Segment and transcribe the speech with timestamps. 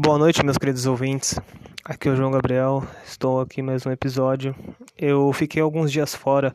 [0.00, 1.40] Boa noite, meus queridos ouvintes.
[1.84, 2.86] Aqui é o João Gabriel.
[3.04, 4.54] Estou aqui mais um episódio.
[4.96, 6.54] Eu fiquei alguns dias fora.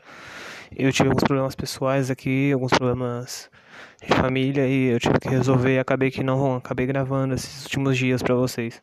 [0.73, 3.52] Eu tive alguns problemas pessoais aqui, alguns problemas
[4.02, 8.24] de família e eu tive que resolver acabei que não acabei gravando esses últimos dias
[8.24, 8.81] para vocês.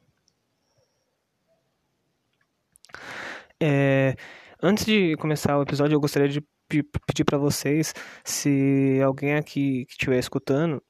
[3.59, 4.15] É,
[4.63, 9.93] antes de começar o episódio, eu gostaria de pedir para vocês se alguém aqui que
[9.93, 10.83] estiver escutando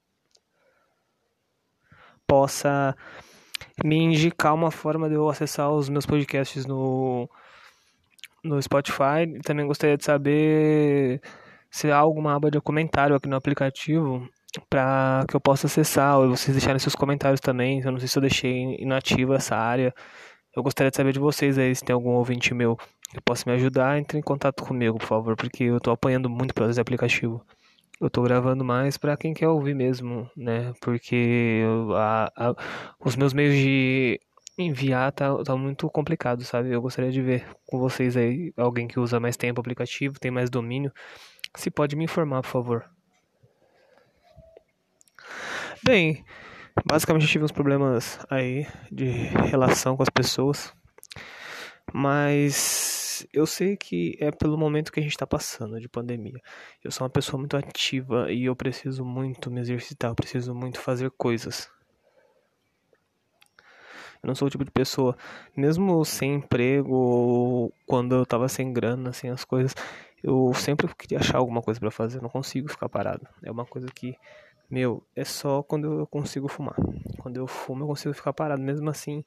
[2.26, 2.96] possa
[3.84, 7.28] me indicar uma forma de eu acessar os meus podcasts no,
[8.44, 9.26] no Spotify.
[9.44, 11.20] Também gostaria de saber
[11.70, 14.28] se há alguma aba de comentário aqui no aplicativo
[14.68, 17.80] para que eu possa acessar, ou vocês deixarem seus comentários também.
[17.80, 19.94] Eu não sei se eu deixei inativa essa área.
[20.56, 22.76] Eu gostaria de saber de vocês aí, se tem algum ouvinte meu
[23.10, 26.54] que possa me ajudar, entre em contato comigo, por favor, porque eu estou apanhando muito
[26.54, 27.44] pelo aplicativo
[28.00, 30.72] eu tô gravando mais para quem quer ouvir mesmo, né?
[30.80, 31.62] Porque
[31.94, 32.54] a, a,
[33.04, 34.18] os meus meios de
[34.58, 36.70] enviar tá, tá muito complicado, sabe?
[36.70, 40.30] Eu gostaria de ver com vocês aí, alguém que usa mais tempo o aplicativo, tem
[40.30, 40.92] mais domínio,
[41.54, 42.90] se pode me informar, por favor.
[45.84, 46.24] Bem,
[46.84, 50.74] basicamente tive uns problemas aí de relação com as pessoas,
[51.92, 52.99] mas
[53.32, 56.40] eu sei que é pelo momento que a gente está passando de pandemia.
[56.82, 60.80] Eu sou uma pessoa muito ativa e eu preciso muito me exercitar, eu preciso muito
[60.80, 61.70] fazer coisas.
[64.22, 65.16] Eu não sou o tipo de pessoa,
[65.56, 69.74] mesmo sem emprego ou quando eu tava sem grana, sem as coisas,
[70.22, 73.26] eu sempre queria achar alguma coisa para fazer, eu não consigo ficar parado.
[73.42, 74.14] É uma coisa que,
[74.70, 76.76] meu, é só quando eu consigo fumar.
[77.18, 79.24] Quando eu fumo, eu consigo ficar parado, mesmo assim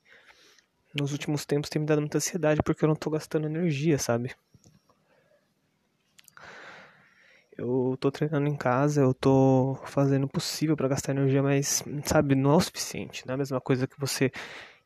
[0.94, 4.36] nos últimos tempos tem me dado muita ansiedade porque eu não tô gastando energia, sabe?
[7.56, 12.34] Eu tô treinando em casa, eu tô fazendo o possível para gastar energia, mas, sabe,
[12.34, 13.26] não é o suficiente.
[13.28, 14.32] Não é a mesma coisa que você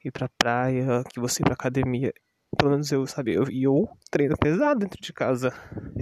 [0.03, 2.13] ir pra praia, que você ir pra academia.
[2.57, 5.53] Pelo menos eu, sabe, eu, eu treino pesado dentro de casa.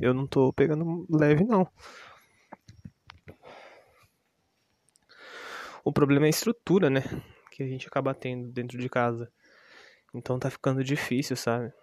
[0.01, 1.67] Eu não tô pegando leve, não.
[5.83, 7.03] O problema é a estrutura, né?
[7.51, 9.31] Que a gente acaba tendo dentro de casa.
[10.15, 11.73] Então tá ficando difícil, sabe?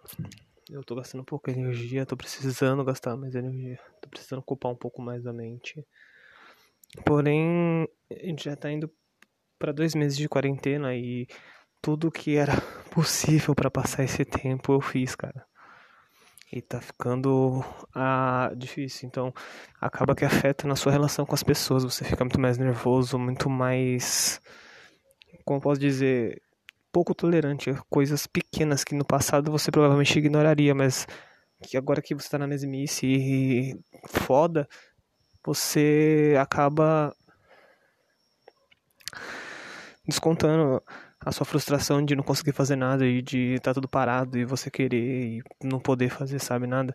[0.70, 3.78] Eu tô gastando pouca energia, tô precisando gastar mais energia.
[4.00, 5.86] Tô precisando ocupar um pouco mais a mente.
[7.04, 8.90] Porém, a gente já tá indo
[9.58, 11.26] para dois meses de quarentena e
[11.80, 12.52] tudo que era
[12.90, 15.44] possível para passar esse tempo eu fiz, cara.
[16.50, 17.64] E tá ficando
[17.94, 19.06] ah, difícil.
[19.06, 19.32] Então,
[19.80, 21.82] acaba que afeta na sua relação com as pessoas.
[21.82, 24.40] Você fica muito mais nervoso, muito mais.
[25.44, 26.42] Como posso dizer?
[26.92, 31.06] Pouco tolerante a coisas pequenas que no passado você provavelmente ignoraria, mas
[31.62, 34.68] que agora que você está na mesmice e foda,
[35.44, 37.14] você acaba
[40.06, 40.82] descontando
[41.24, 44.44] a sua frustração de não conseguir fazer nada e de estar tá tudo parado e
[44.44, 44.96] você querer
[45.38, 46.94] e não poder fazer, sabe, nada.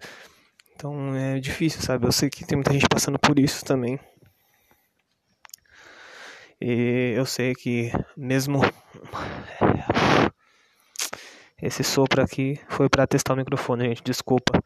[0.75, 2.05] Então é difícil, sabe?
[2.05, 3.99] Eu sei que tem muita gente passando por isso também.
[6.59, 8.59] E eu sei que mesmo
[11.61, 14.61] esse sopro aqui foi para testar o microfone, gente, desculpa.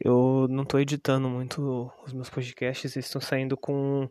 [0.00, 4.08] Eu não tô editando muito os meus podcasts, eles estão saindo com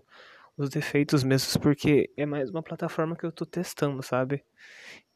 [0.57, 4.43] os defeitos mesmos, porque é mais uma plataforma que eu tô testando, sabe?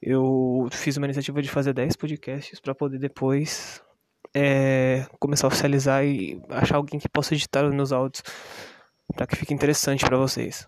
[0.02, 3.82] Eu fiz uma iniciativa de fazer 10 podcasts para poder depois
[4.34, 8.22] é, começar a oficializar e achar alguém que possa editar os meus áudios
[9.16, 10.68] para que fique interessante para vocês.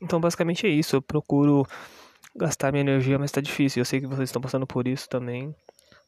[0.00, 0.96] Então, basicamente é isso.
[0.96, 1.66] Eu procuro
[2.34, 3.80] gastar minha energia, mas tá difícil.
[3.80, 5.54] Eu sei que vocês estão passando por isso também.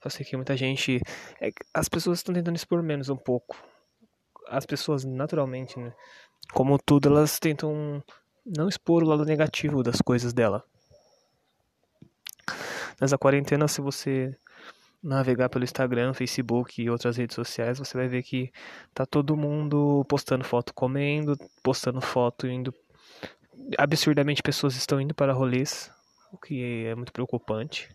[0.05, 1.01] Eu sei que muita gente.
[1.41, 3.57] É, as pessoas estão tentando expor menos um pouco.
[4.49, 5.93] As pessoas, naturalmente, né?
[6.53, 8.03] Como tudo, elas tentam
[8.45, 10.65] não expor o lado negativo das coisas dela.
[13.01, 14.37] Nessa quarentena, se você
[15.03, 18.53] navegar pelo Instagram, Facebook e outras redes sociais, você vai ver que
[18.95, 22.73] tá todo mundo postando foto comendo, postando foto indo
[23.79, 25.91] absurdamente pessoas estão indo para rolês
[26.33, 27.89] o que é muito preocupante.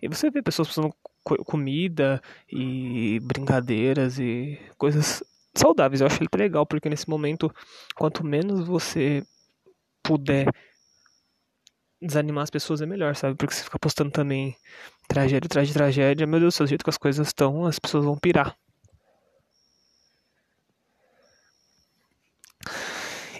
[0.00, 0.94] E você vê pessoas usando
[1.44, 5.22] comida e brincadeiras e coisas
[5.54, 6.00] saudáveis.
[6.00, 7.52] Eu acho ele legal, porque nesse momento,
[7.96, 9.26] quanto menos você
[10.02, 10.46] puder
[12.00, 13.34] desanimar as pessoas é melhor, sabe?
[13.36, 14.56] Porque você fica postando também
[15.08, 18.16] tragédia atrás de tragédia, meu Deus, do jeito que as coisas estão, as pessoas vão
[18.16, 18.56] pirar.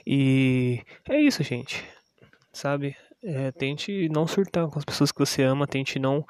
[0.05, 1.98] E é isso, gente
[2.53, 2.97] sabe?
[3.23, 6.25] É, tente não surtar com as pessoas que você ama, tente não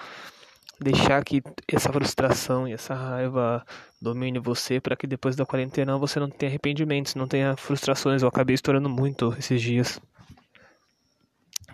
[0.81, 3.65] deixar que essa frustração e essa raiva
[4.00, 8.23] domine você para que depois da quarentena você não tenha arrependimentos, não tenha frustrações.
[8.23, 10.00] Eu acabei estourando muito esses dias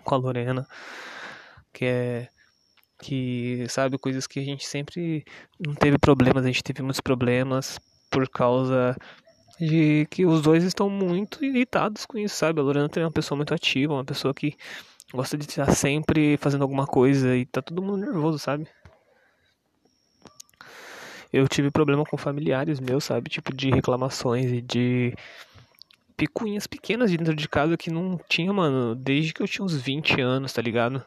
[0.03, 0.67] com a Lorena,
[1.73, 2.27] que é
[3.01, 5.25] que sabe coisas que a gente sempre
[5.59, 7.77] não teve problemas, a gente teve muitos problemas
[8.09, 8.95] por causa
[9.59, 12.59] de que os dois estão muito irritados com isso, sabe?
[12.59, 14.55] A Lorena também é uma pessoa muito ativa, uma pessoa que
[15.13, 18.67] gosta de estar sempre fazendo alguma coisa e tá todo mundo nervoso, sabe?
[21.31, 23.29] Eu tive problema com familiares meus, sabe?
[23.29, 25.13] Tipo de reclamações e de
[26.15, 30.21] picuinhas pequenas dentro de casa que não tinha, mano, desde que eu tinha uns 20
[30.21, 31.05] anos, tá ligado?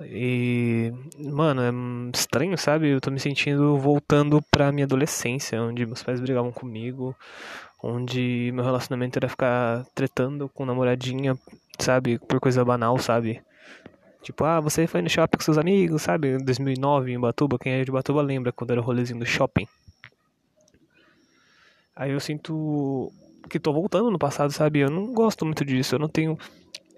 [0.00, 2.88] E, mano, é estranho, sabe?
[2.88, 7.14] Eu tô me sentindo voltando pra minha adolescência, onde meus pais brigavam comigo,
[7.82, 11.38] onde meu relacionamento era ficar tretando com namoradinha,
[11.78, 12.18] sabe?
[12.18, 13.42] Por coisa banal, sabe?
[14.22, 16.36] Tipo, ah, você foi no shopping com seus amigos, sabe?
[16.36, 19.66] Em 2009 em Batuba, quem é de Batuba lembra quando era o rolezinho do shopping.
[21.94, 23.12] Aí eu sinto
[23.50, 24.78] que tô voltando no passado, sabe?
[24.78, 26.38] Eu não gosto muito disso, eu não tenho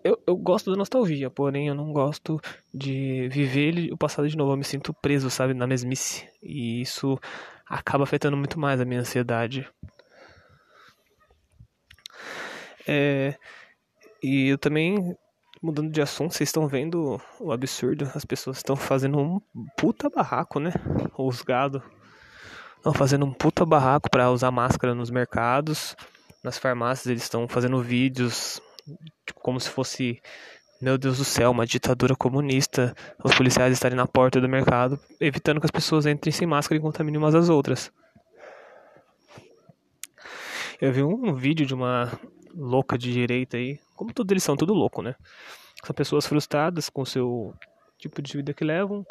[0.05, 2.39] eu, eu gosto da nostalgia, porém eu não gosto
[2.73, 4.53] de viver o passado de novo.
[4.53, 6.29] Eu me sinto preso, sabe, na mesmice.
[6.43, 7.19] E isso
[7.67, 9.67] acaba afetando muito mais a minha ansiedade.
[12.87, 13.35] É,
[14.23, 15.17] e eu também,
[15.62, 18.11] mudando de assunto, vocês estão vendo o absurdo.
[18.15, 19.41] As pessoas estão fazendo um
[19.75, 20.73] puta barraco, né?
[21.17, 21.83] Os gado
[22.77, 25.97] estão fazendo um puta barraco para usar máscara nos mercados.
[26.43, 28.61] Nas farmácias eles estão fazendo vídeos
[29.27, 30.21] tipo, como se fosse,
[30.81, 35.61] meu Deus do céu, uma ditadura comunista, os policiais estarem na porta do mercado, evitando
[35.61, 37.93] que as pessoas entrem sem máscara e contaminem umas às outras.
[40.81, 42.13] Eu vi um vídeo de uma
[42.55, 45.15] louca de direita aí, como todos eles são, tudo louco, né?
[45.85, 47.55] São pessoas frustradas com o seu
[47.99, 49.07] tipo de vida que levam,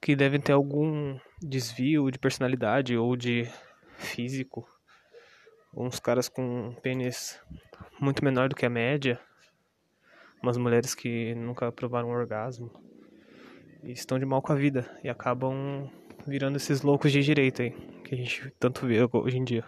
[0.00, 3.48] que devem ter algum desvio de personalidade ou de
[3.96, 4.66] físico.
[5.74, 7.38] Uns caras com pênis
[8.02, 9.20] muito menor do que a média.
[10.42, 12.70] Umas mulheres que nunca provaram um orgasmo.
[13.84, 14.90] E estão de mal com a vida.
[15.04, 15.88] E acabam
[16.26, 17.70] virando esses loucos de direita aí.
[18.04, 19.64] Que a gente tanto vê hoje em dia.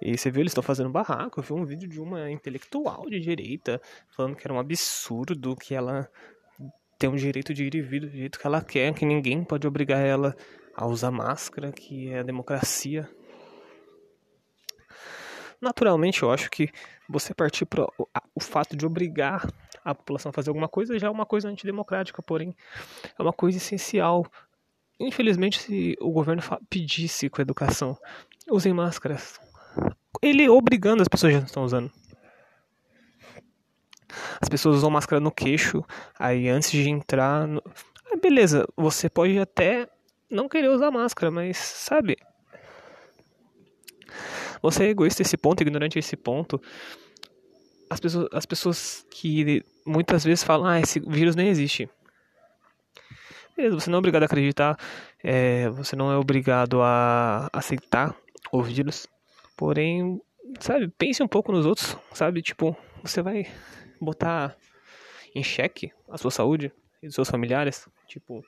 [0.00, 1.40] E você viu, eles estão fazendo barraco.
[1.40, 5.74] Eu vi um vídeo de uma intelectual de direita falando que era um absurdo, que
[5.74, 6.08] ela
[6.98, 9.66] tem o direito de ir e vir do jeito que ela quer, que ninguém pode
[9.66, 10.36] obrigar ela
[10.74, 13.08] a usar máscara, que é a democracia.
[15.60, 16.70] Naturalmente, eu acho que
[17.08, 17.86] você partir para
[18.34, 19.46] o fato de obrigar
[19.84, 22.54] a população a fazer alguma coisa já é uma coisa antidemocrática, porém
[23.18, 24.26] é uma coisa essencial.
[25.00, 27.96] Infelizmente, se o governo pedisse com a educação,
[28.50, 29.40] usem máscaras,
[30.22, 31.90] ele obrigando as pessoas já não estão usando.
[34.40, 35.84] As pessoas usam máscara no queixo,
[36.18, 37.46] aí antes de entrar.
[37.46, 37.62] No...
[38.10, 39.88] Ah, beleza, você pode até
[40.30, 42.16] não querer usar máscara, mas sabe,
[44.62, 46.60] você é egoísta esse ponto, ignorante esse ponto.
[47.90, 51.88] As pessoas, as pessoas que muitas vezes falam, ah, esse vírus nem existe.
[53.56, 54.78] Beleza, você não é obrigado a acreditar,
[55.22, 58.14] é, você não é obrigado a aceitar
[58.52, 59.06] o vírus.
[59.56, 60.20] Porém,
[60.60, 62.40] sabe, pense um pouco nos outros, sabe?
[62.40, 63.46] Tipo, você vai
[64.00, 64.56] botar
[65.34, 66.72] em xeque a sua saúde
[67.02, 67.88] e dos seus familiares.
[68.06, 68.44] Tipo,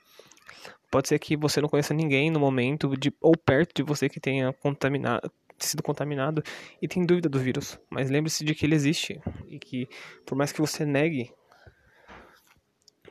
[0.90, 4.20] pode ser que você não conheça ninguém no momento de, ou perto de você que
[4.20, 5.30] tenha contaminado,
[5.66, 6.42] sido contaminado
[6.80, 7.78] e tem dúvida do vírus.
[7.90, 9.88] Mas lembre-se de que ele existe e que,
[10.26, 11.32] por mais que você negue,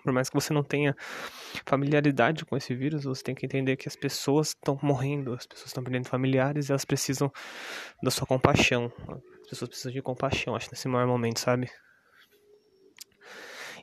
[0.04, 0.96] por mais que você não tenha
[1.66, 5.68] familiaridade com esse vírus, você tem que entender que as pessoas estão morrendo, as pessoas
[5.68, 7.32] estão perdendo familiares e elas precisam
[8.02, 8.92] da sua compaixão.
[9.42, 11.70] As pessoas precisam de compaixão, acho, nesse maior momento, sabe?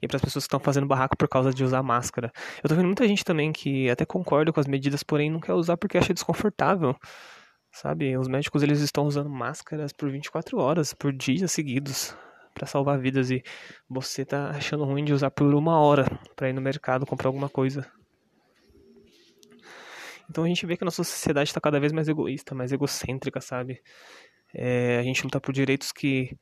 [0.00, 2.32] e para as pessoas que estão fazendo barraco por causa de usar máscara.
[2.62, 5.54] Eu tô vendo muita gente também que até concorda com as medidas, porém não quer
[5.54, 6.94] usar porque acha desconfortável.
[7.76, 12.16] Sabe, os médicos eles estão usando máscaras por 24 horas, por dias seguidos,
[12.54, 13.44] para salvar vidas e
[13.86, 17.50] você tá achando ruim de usar por uma hora para ir no mercado comprar alguma
[17.50, 17.86] coisa.
[20.30, 23.42] Então a gente vê que a nossa sociedade está cada vez mais egoísta, mais egocêntrica,
[23.42, 23.82] sabe?
[24.54, 26.34] É, a gente luta por direitos que,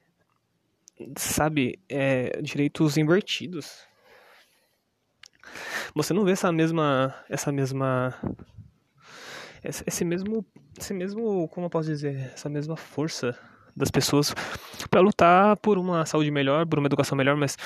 [1.18, 3.88] sabe, é, direitos invertidos.
[5.96, 8.14] Você não vê essa mesma, essa mesma
[9.64, 10.44] esse mesmo,
[10.78, 13.38] esse mesmo, como eu posso dizer, essa mesma força
[13.76, 14.34] das pessoas
[14.90, 17.56] para lutar por uma saúde melhor, por uma educação melhor, mas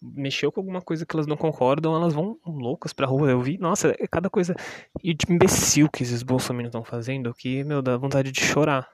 [0.00, 3.30] mexeu com alguma coisa que elas não concordam, elas vão loucas pra rua.
[3.30, 4.54] Eu vi, nossa, é cada coisa
[5.02, 8.88] e de imbecil que esses bolsominions estão fazendo que, meu, dá vontade de chorar.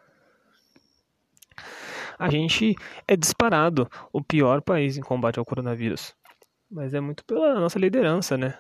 [2.19, 2.75] A gente
[3.07, 6.15] é disparado o pior país em combate ao coronavírus.
[6.71, 8.59] Mas é muito pela nossa liderança, né?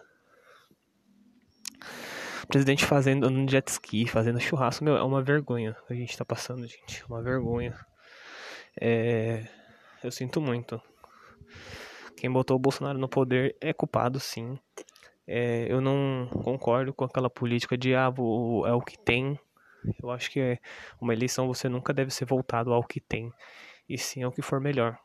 [2.49, 6.67] Presidente fazendo no jet ski, fazendo churrasco, meu, é uma vergonha a gente tá passando,
[6.67, 7.05] gente.
[7.09, 7.75] Uma vergonha.
[8.81, 9.47] É...
[10.03, 10.81] Eu sinto muito.
[12.17, 14.59] Quem botou o Bolsonaro no poder é culpado, sim.
[15.27, 18.13] É, eu não concordo com aquela política de ah,
[18.67, 19.39] é o que tem.
[20.03, 20.59] Eu acho que é
[21.01, 23.33] uma eleição você nunca deve ser voltado ao que tem,
[23.89, 24.99] e sim ao que for melhor.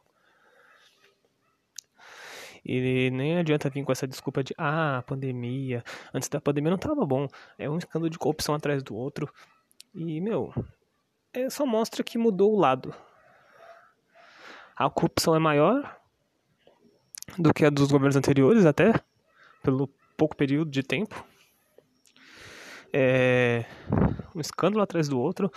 [2.63, 5.83] E nem adianta vir com essa desculpa de ah, pandemia.
[6.13, 7.27] Antes da pandemia não tava bom.
[7.57, 9.31] É um escândalo de corrupção atrás do outro.
[9.93, 10.53] E, meu,
[11.33, 12.93] é, só mostra que mudou o lado.
[14.75, 15.97] A corrupção é maior
[17.37, 18.93] do que a dos governos anteriores, até
[19.63, 21.25] pelo pouco período de tempo.
[22.93, 23.65] É
[24.35, 25.51] um escândalo atrás do outro.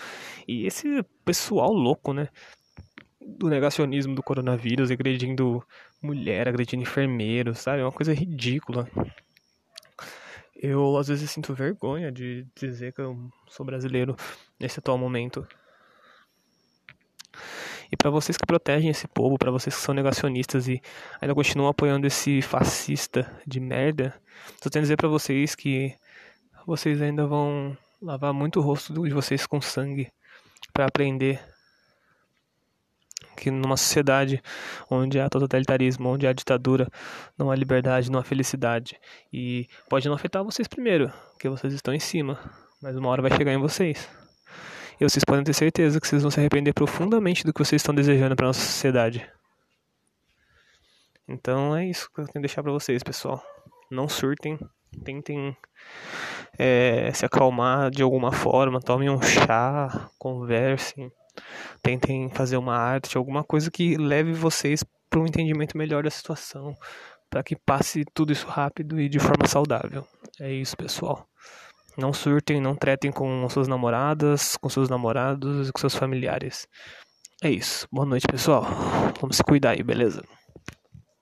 [0.46, 2.28] E esse pessoal louco, né?
[3.26, 5.64] Do negacionismo do coronavírus, agredindo
[6.02, 7.80] mulher, agredindo enfermeiro, sabe?
[7.80, 8.88] É uma coisa ridícula.
[10.54, 14.14] Eu às vezes sinto vergonha de dizer que eu sou brasileiro
[14.60, 15.46] nesse atual momento.
[17.90, 20.80] E para vocês que protegem esse povo, para vocês que são negacionistas e
[21.20, 24.14] ainda continuam apoiando esse fascista de merda,
[24.62, 25.94] só tenho a dizer para vocês que
[26.66, 30.10] vocês ainda vão lavar muito o rosto de vocês com sangue
[30.72, 31.40] para aprender
[33.36, 34.42] que numa sociedade
[34.90, 36.88] onde há totalitarismo, onde há ditadura,
[37.36, 38.98] não há liberdade, não há felicidade.
[39.32, 42.38] E pode não afetar vocês primeiro, porque vocês estão em cima,
[42.82, 44.08] mas uma hora vai chegar em vocês.
[45.00, 47.94] E vocês podem ter certeza que vocês vão se arrepender profundamente do que vocês estão
[47.94, 49.28] desejando para nossa sociedade.
[51.26, 53.42] Então é isso que eu tenho que deixar para vocês, pessoal.
[53.90, 54.58] Não surtem,
[55.04, 55.56] tentem
[56.58, 61.10] é, se acalmar de alguma forma, tomem um chá, conversem,
[61.82, 66.74] tentem fazer uma arte, alguma coisa que leve vocês para um entendimento melhor da situação,
[67.30, 70.06] para que passe tudo isso rápido e de forma saudável.
[70.40, 71.26] É isso, pessoal.
[71.96, 76.66] Não surtem, não tretem com suas namoradas, com seus namorados e com seus familiares.
[77.42, 77.86] É isso.
[77.92, 78.66] Boa noite, pessoal.
[79.20, 80.24] Vamos se cuidar aí, beleza?